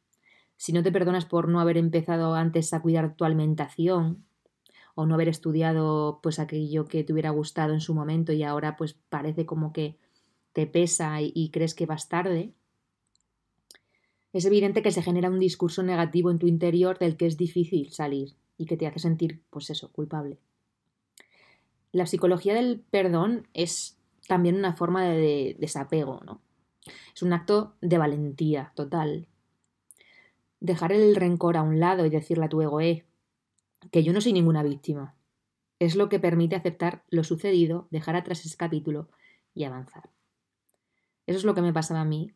si 0.57 0.71
no 0.71 0.81
te 0.81 0.91
perdonas 0.91 1.25
por 1.25 1.49
no 1.49 1.59
haber 1.59 1.77
empezado 1.77 2.33
antes 2.35 2.73
a 2.73 2.81
cuidar 2.81 3.15
tu 3.15 3.25
alimentación 3.25 4.25
o 4.95 5.05
no 5.05 5.15
haber 5.15 5.27
estudiado 5.27 6.19
pues 6.23 6.39
aquello 6.39 6.85
que 6.85 7.03
te 7.03 7.11
hubiera 7.11 7.29
gustado 7.31 7.73
en 7.73 7.81
su 7.81 7.93
momento 7.93 8.31
y 8.31 8.43
ahora 8.43 8.77
pues 8.77 8.93
parece 9.09 9.45
como 9.45 9.73
que 9.73 9.97
te 10.53 10.65
pesa 10.65 11.21
y, 11.21 11.49
crees 11.51 11.75
que 11.75 11.85
vas 11.85 12.07
tarde, 12.07 12.53
es 14.31 14.45
evidente 14.45 14.81
que 14.81 14.91
se 14.91 15.01
genera 15.01 15.29
un 15.29 15.39
discurso 15.39 15.83
negativo 15.83 16.31
en 16.31 16.39
tu 16.39 16.47
interior 16.47 16.97
del 16.97 17.17
que 17.17 17.25
es 17.25 17.35
difícil 17.35 17.91
salir 17.91 18.35
y 18.57 18.65
que 18.65 18.77
te 18.77 18.87
hace 18.87 18.99
sentir, 18.99 19.43
pues 19.49 19.69
eso, 19.69 19.91
culpable. 19.91 20.39
La 21.95 22.07
psicología 22.07 22.53
del 22.53 22.81
perdón 22.91 23.47
es 23.53 23.97
también 24.27 24.57
una 24.57 24.73
forma 24.73 25.05
de 25.05 25.55
desapego, 25.61 26.19
¿no? 26.25 26.41
Es 27.15 27.23
un 27.23 27.31
acto 27.31 27.77
de 27.79 27.97
valentía 27.97 28.73
total. 28.75 29.29
Dejar 30.59 30.91
el 30.91 31.15
rencor 31.15 31.55
a 31.55 31.61
un 31.61 31.79
lado 31.79 32.05
y 32.05 32.09
decirle 32.09 32.43
a 32.43 32.49
tu 32.49 32.61
ego, 32.61 32.81
eh, 32.81 33.05
que 33.93 34.03
yo 34.03 34.11
no 34.11 34.19
soy 34.19 34.33
ninguna 34.33 34.61
víctima. 34.61 35.15
Es 35.79 35.95
lo 35.95 36.09
que 36.09 36.19
permite 36.19 36.57
aceptar 36.57 37.05
lo 37.07 37.23
sucedido, 37.23 37.87
dejar 37.91 38.17
atrás 38.17 38.45
ese 38.45 38.57
capítulo 38.57 39.07
y 39.53 39.63
avanzar. 39.63 40.09
Eso 41.27 41.37
es 41.37 41.45
lo 41.45 41.55
que 41.55 41.61
me 41.61 41.71
pasaba 41.71 42.01
a 42.01 42.05
mí 42.05 42.33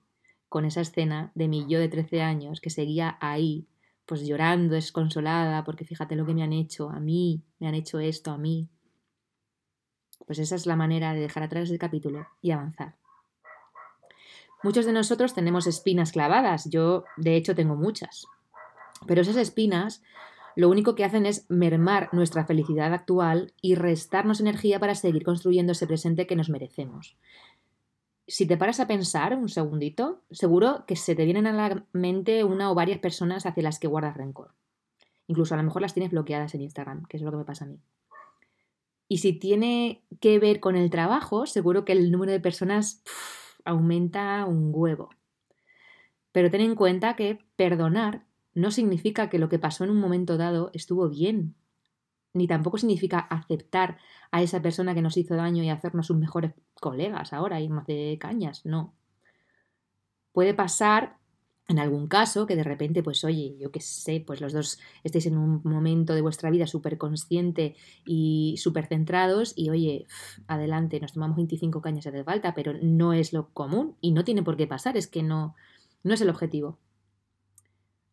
con 0.48 0.63
esa 0.63 0.80
escena 0.80 1.34
de 1.36 1.50
mi 1.50 1.66
yo 1.68 1.80
de 1.80 1.89
13 1.89 2.22
años 2.22 2.62
que 2.62 2.70
seguía 2.70 3.18
ahí, 3.20 3.68
pues 4.06 4.25
llorando, 4.25 4.75
desconsolada, 4.75 5.66
porque 5.66 5.84
fíjate 5.84 6.16
lo 6.16 6.25
que 6.25 6.34
me 6.34 6.44
han 6.44 6.54
hecho, 6.54 6.89
a 6.89 7.01
mí, 7.01 7.44
me 7.60 7.68
han 7.68 7.75
hecho 7.75 8.00
esto, 8.00 8.32
a 8.32 8.38
mí. 8.38 8.70
Pues 10.30 10.38
esa 10.38 10.54
es 10.54 10.68
la 10.68 10.76
manera 10.76 11.16
de 11.16 11.22
dejar 11.22 11.42
atrás 11.42 11.72
el 11.72 11.80
capítulo 11.80 12.28
y 12.40 12.52
avanzar. 12.52 12.94
Muchos 14.62 14.86
de 14.86 14.94
nosotros 14.94 15.34
tenemos 15.34 15.66
espinas 15.66 16.12
clavadas, 16.12 16.70
yo 16.70 17.06
de 17.18 17.36
hecho 17.36 17.56
tengo 17.56 17.76
muchas, 17.76 18.28
pero 19.08 19.22
esas 19.22 19.38
espinas 19.38 20.04
lo 20.56 20.70
único 20.70 20.94
que 20.94 21.06
hacen 21.06 21.26
es 21.26 21.50
mermar 21.50 22.10
nuestra 22.12 22.46
felicidad 22.46 22.94
actual 22.94 23.54
y 23.60 23.74
restarnos 23.74 24.40
energía 24.40 24.80
para 24.80 24.94
seguir 24.94 25.24
construyendo 25.24 25.72
ese 25.72 25.88
presente 25.88 26.28
que 26.28 26.36
nos 26.36 26.50
merecemos 26.50 27.18
si 28.30 28.46
te 28.46 28.58
paras 28.58 28.80
a 28.80 28.86
pensar 28.86 29.36
un 29.36 29.50
segundito, 29.50 30.22
seguro 30.30 30.86
que 30.86 30.96
se 30.96 31.16
te 31.16 31.26
vienen 31.26 31.48
a 31.48 31.52
la 31.52 31.84
mente 31.94 32.44
una 32.44 32.70
o 32.70 32.76
varias 32.76 33.00
personas 33.00 33.48
hacia 33.48 33.64
las 33.64 33.80
que 33.80 33.88
guardas 33.88 34.16
rencor. 34.16 34.54
Incluso 35.26 35.56
a 35.56 35.58
lo 35.58 35.64
mejor 35.64 35.82
las 35.82 35.96
tienes 35.96 36.12
bloqueadas 36.12 36.54
en 36.54 36.62
Instagram, 36.62 37.06
que 37.08 37.18
es 37.18 37.24
lo 37.24 37.32
que 37.32 37.38
me 37.38 37.44
pasa 37.44 37.66
a 37.66 37.68
mí. 37.68 37.80
Y 39.10 39.18
si 39.18 39.34
tiene 39.34 40.01
que 40.22 40.39
ver 40.39 40.62
con 40.62 40.78
el 40.78 40.89
trabajo, 40.89 41.46
seguro 41.46 41.84
que 41.84 41.92
el 41.92 42.12
número 42.12 42.32
de 42.32 42.39
personas 42.39 43.04
aumenta 43.66 44.46
un 44.46 44.72
huevo. 44.74 45.10
Pero 46.32 46.50
ten 46.50 46.62
en 46.62 46.75
cuenta 46.75 47.18
que 47.18 47.39
perdonar 47.58 48.24
no 48.54 48.72
significa 48.72 49.30
que 49.30 49.39
lo 49.39 49.50
que 49.50 49.60
pasó 49.60 49.84
en 49.84 49.89
un 49.89 50.00
momento 50.00 50.38
dado 50.38 50.70
estuvo 50.74 51.10
bien 51.10 51.56
ni 52.34 52.48
tampoco 52.48 52.78
significa 52.78 53.20
aceptar 53.20 53.98
a 54.32 54.42
esa 54.42 54.62
persona 54.62 54.94
que 54.94 55.01
nos 55.01 55.18
hizo 55.18 55.36
daño 55.36 55.63
y 55.63 55.70
hacernos 55.70 56.08
sus 56.08 56.18
mejores 56.18 56.54
colegas 56.80 57.34
ahora, 57.34 57.60
más 57.70 57.88
de 57.88 58.18
cañas, 58.20 58.66
no. 58.66 58.94
Puede 60.32 60.54
pasar 60.54 61.18
en 61.70 61.78
algún 61.78 62.08
caso 62.08 62.48
que 62.48 62.56
de 62.56 62.64
repente, 62.64 63.04
pues 63.04 63.24
oye, 63.24 63.56
yo 63.60 63.72
qué 63.72 63.80
sé, 63.80 64.24
pues 64.26 64.42
los 64.42 64.54
dos 64.54 64.80
estéis 65.04 65.28
en 65.28 65.38
un 65.38 65.62
momento 65.64 66.16
de 66.16 66.22
vuestra 66.22 66.50
vida 66.50 66.66
súper 66.66 66.98
consciente 66.98 67.76
y 68.08 68.56
súper 68.58 68.88
centrados 68.88 69.54
y 69.56 69.70
oye, 69.70 70.08
adelante, 70.48 71.00
nos 71.00 71.14
tomamos 71.14 71.38
25 71.38 71.80
cañas 71.80 72.06
de 72.06 72.24
falta, 72.24 72.56
pero 72.56 72.74
no 72.82 73.14
es 73.14 73.34
lo 73.34 73.50
común 73.54 73.96
y 74.02 74.12
no 74.14 74.24
tiene 74.24 74.42
por 74.42 74.58
qué 74.58 74.66
pasar, 74.66 74.98
es 74.98 75.06
que 75.06 75.22
no, 75.22 75.56
no 76.04 76.16
es 76.16 76.22
el 76.22 76.30
objetivo. 76.32 76.80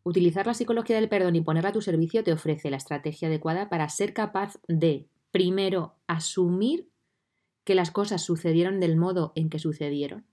Utilizar 0.03 0.45
la 0.45 0.53
psicología 0.53 0.97
del 0.97 1.09
perdón 1.09 1.35
y 1.35 1.41
ponerla 1.41 1.71
a 1.71 1.73
tu 1.73 1.81
servicio 1.81 2.23
te 2.23 2.33
ofrece 2.33 2.69
la 2.69 2.77
estrategia 2.77 3.27
adecuada 3.27 3.69
para 3.69 3.89
ser 3.89 4.13
capaz 4.13 4.59
de, 4.67 5.09
primero, 5.31 5.95
asumir 6.05 6.91
que 7.63 7.73
las 7.73 7.89
cosas 7.89 8.21
sucedieron 8.21 8.79
del 8.79 8.97
modo 8.97 9.33
en 9.33 9.49
que 9.49 9.57
sucedieron 9.57 10.27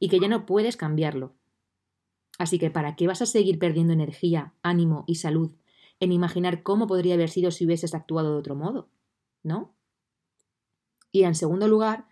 y 0.00 0.08
que 0.08 0.18
ya 0.18 0.28
no 0.28 0.46
puedes 0.46 0.78
cambiarlo. 0.78 1.34
Así 2.38 2.58
que, 2.58 2.70
¿para 2.70 2.96
qué 2.96 3.06
vas 3.06 3.22
a 3.22 3.26
seguir 3.26 3.58
perdiendo 3.58 3.92
energía, 3.92 4.54
ánimo 4.62 5.04
y 5.06 5.16
salud 5.16 5.52
en 6.00 6.12
imaginar 6.12 6.62
cómo 6.62 6.86
podría 6.86 7.14
haber 7.14 7.30
sido 7.30 7.50
si 7.50 7.66
hubieses 7.66 7.94
actuado 7.94 8.32
de 8.32 8.38
otro 8.38 8.54
modo? 8.54 8.88
¿No? 9.42 9.74
Y 11.12 11.24
en 11.24 11.34
segundo 11.34 11.68
lugar, 11.68 12.06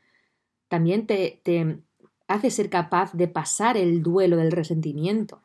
también 0.69 1.07
te, 1.07 1.41
te 1.43 1.83
hace 2.29 2.50
ser 2.50 2.71
capaz 2.71 3.12
de 3.15 3.29
pasar 3.29 3.77
el 3.77 4.03
duelo 4.03 4.37
del 4.37 4.53
resentimiento 4.53 5.43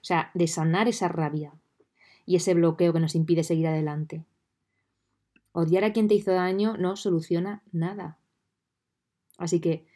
o 0.00 0.04
sea, 0.04 0.30
de 0.34 0.46
sanar 0.46 0.88
esa 0.88 1.08
rabia 1.08 1.52
y 2.24 2.36
ese 2.36 2.54
bloqueo 2.54 2.92
que 2.92 3.00
nos 3.00 3.14
impide 3.14 3.42
seguir 3.42 3.66
adelante. 3.66 4.24
Odiar 5.52 5.84
a 5.84 5.92
quien 5.92 6.08
te 6.08 6.14
hizo 6.14 6.30
daño 6.32 6.76
no 6.76 6.96
soluciona 6.96 7.62
nada. 7.72 8.18
Así 9.38 9.60
que, 9.60 9.86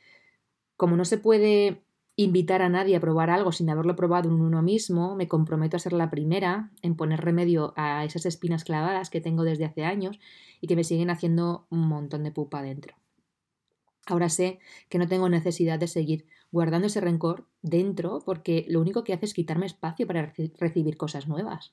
como 0.76 0.96
no 0.96 1.04
se 1.04 1.18
puede 1.18 1.82
invitar 2.16 2.62
a 2.62 2.68
nadie 2.68 2.96
a 2.96 3.00
probar 3.00 3.30
algo 3.30 3.52
sin 3.52 3.70
haberlo 3.70 3.96
probado 3.96 4.28
en 4.28 4.40
uno 4.40 4.62
mismo, 4.62 5.16
me 5.16 5.28
comprometo 5.28 5.76
a 5.76 5.80
ser 5.80 5.92
la 5.92 6.10
primera 6.10 6.70
en 6.82 6.96
poner 6.96 7.20
remedio 7.20 7.72
a 7.76 8.04
esas 8.04 8.26
espinas 8.26 8.64
clavadas 8.64 9.10
que 9.10 9.20
tengo 9.20 9.44
desde 9.44 9.64
hace 9.64 9.84
años 9.84 10.18
y 10.60 10.66
que 10.66 10.76
me 10.76 10.84
siguen 10.84 11.10
haciendo 11.10 11.66
un 11.70 11.88
montón 11.88 12.22
de 12.22 12.32
pupa 12.32 12.62
dentro. 12.62 12.96
Ahora 14.06 14.28
sé 14.28 14.58
que 14.88 14.98
no 14.98 15.06
tengo 15.06 15.28
necesidad 15.28 15.78
de 15.78 15.86
seguir 15.86 16.26
guardando 16.50 16.88
ese 16.88 17.00
rencor 17.00 17.46
dentro 17.62 18.20
porque 18.24 18.66
lo 18.68 18.80
único 18.80 19.04
que 19.04 19.12
hace 19.12 19.26
es 19.26 19.34
quitarme 19.34 19.66
espacio 19.66 20.06
para 20.06 20.32
recibir 20.58 20.96
cosas 20.96 21.28
nuevas. 21.28 21.72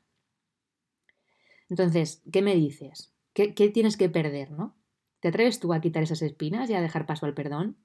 Entonces, 1.70 2.24
¿qué 2.32 2.42
me 2.42 2.56
dices? 2.56 3.14
¿Qué, 3.34 3.52
tienes 3.52 3.98
que 3.98 4.10
perder, 4.10 4.52
no? 4.52 4.76
¿Te 5.20 5.30
atreves 5.30 5.60
tú 5.60 5.74
a 5.74 5.82
quitar 5.82 6.04
esas 6.04 6.22
espinas 6.22 6.70
y 6.70 6.74
a 6.74 6.82
dejar 6.82 7.06
paso 7.06 7.26
al 7.26 7.34
perdón? 7.34 7.78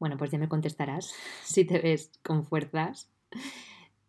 Bueno, 0.00 0.16
pues 0.16 0.32
ya 0.32 0.38
me 0.38 0.48
contestarás 0.48 1.14
si 1.44 1.64
te 1.64 1.78
ves 1.78 2.10
con 2.24 2.44
fuerzas. 2.44 3.08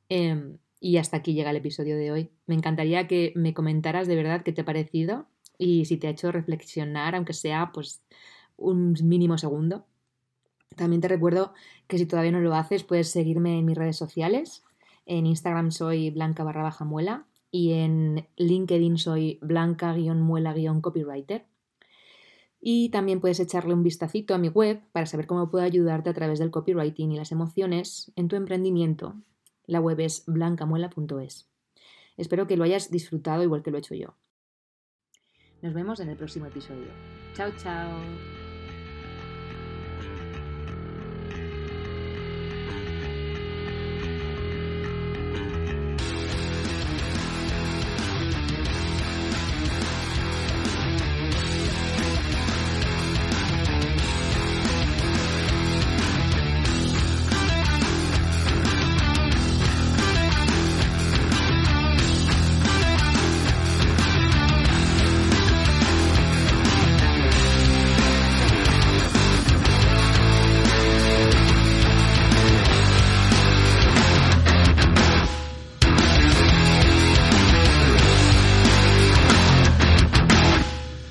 Em, 0.09 0.57
y 0.79 0.97
hasta 0.97 1.17
aquí 1.17 1.35
llega 1.35 1.51
el 1.51 1.57
episodio 1.57 1.95
de 1.95 2.11
hoy. 2.11 2.31
Me 2.47 2.55
encantaría 2.55 3.07
que 3.07 3.33
me 3.35 3.53
comentaras 3.53 4.07
de 4.07 4.15
verdad 4.15 4.41
qué 4.43 4.51
te 4.51 4.61
ha 4.61 4.65
parecido 4.65 5.27
y 5.59 5.85
si 5.85 5.97
te 5.97 6.07
ha 6.07 6.11
hecho 6.11 6.31
reflexionar, 6.31 7.13
aunque 7.13 7.33
sea 7.33 7.71
pues 7.71 8.01
un 8.57 8.95
mínimo 9.03 9.37
segundo. 9.37 9.85
También 10.75 11.01
te 11.01 11.07
recuerdo 11.07 11.53
que 11.87 11.99
si 11.99 12.07
todavía 12.07 12.31
no 12.31 12.39
lo 12.39 12.55
haces, 12.55 12.83
puedes 12.83 13.09
seguirme 13.09 13.59
en 13.59 13.65
mis 13.65 13.77
redes 13.77 13.97
sociales. 13.97 14.63
En 15.05 15.27
Instagram 15.27 15.69
soy 15.71 16.09
blanca 16.09 16.43
barra 16.43 16.75
muela 16.85 17.27
y 17.51 17.73
en 17.73 18.27
LinkedIn 18.37 18.97
soy 18.97 19.37
blanca-muela-copywriter. 19.41 21.45
Y 22.61 22.89
también 22.89 23.19
puedes 23.19 23.39
echarle 23.39 23.73
un 23.73 23.81
vistacito 23.81 24.35
a 24.35 24.37
mi 24.37 24.47
web 24.47 24.81
para 24.91 25.07
saber 25.07 25.25
cómo 25.25 25.49
puedo 25.49 25.65
ayudarte 25.65 26.11
a 26.11 26.13
través 26.13 26.37
del 26.37 26.51
copywriting 26.51 27.11
y 27.11 27.17
las 27.17 27.31
emociones 27.31 28.11
en 28.15 28.27
tu 28.27 28.35
emprendimiento. 28.35 29.15
La 29.65 29.81
web 29.81 29.99
es 29.99 30.23
blancamuela.es. 30.27 31.49
Espero 32.17 32.45
que 32.45 32.57
lo 32.57 32.63
hayas 32.63 32.91
disfrutado 32.91 33.41
igual 33.41 33.63
que 33.63 33.71
lo 33.71 33.77
he 33.77 33.79
hecho 33.79 33.95
yo. 33.95 34.15
Nos 35.61 35.73
vemos 35.73 35.99
en 35.99 36.09
el 36.09 36.17
próximo 36.17 36.45
episodio. 36.45 36.87
Chao, 37.35 37.51
chao. 37.57 38.30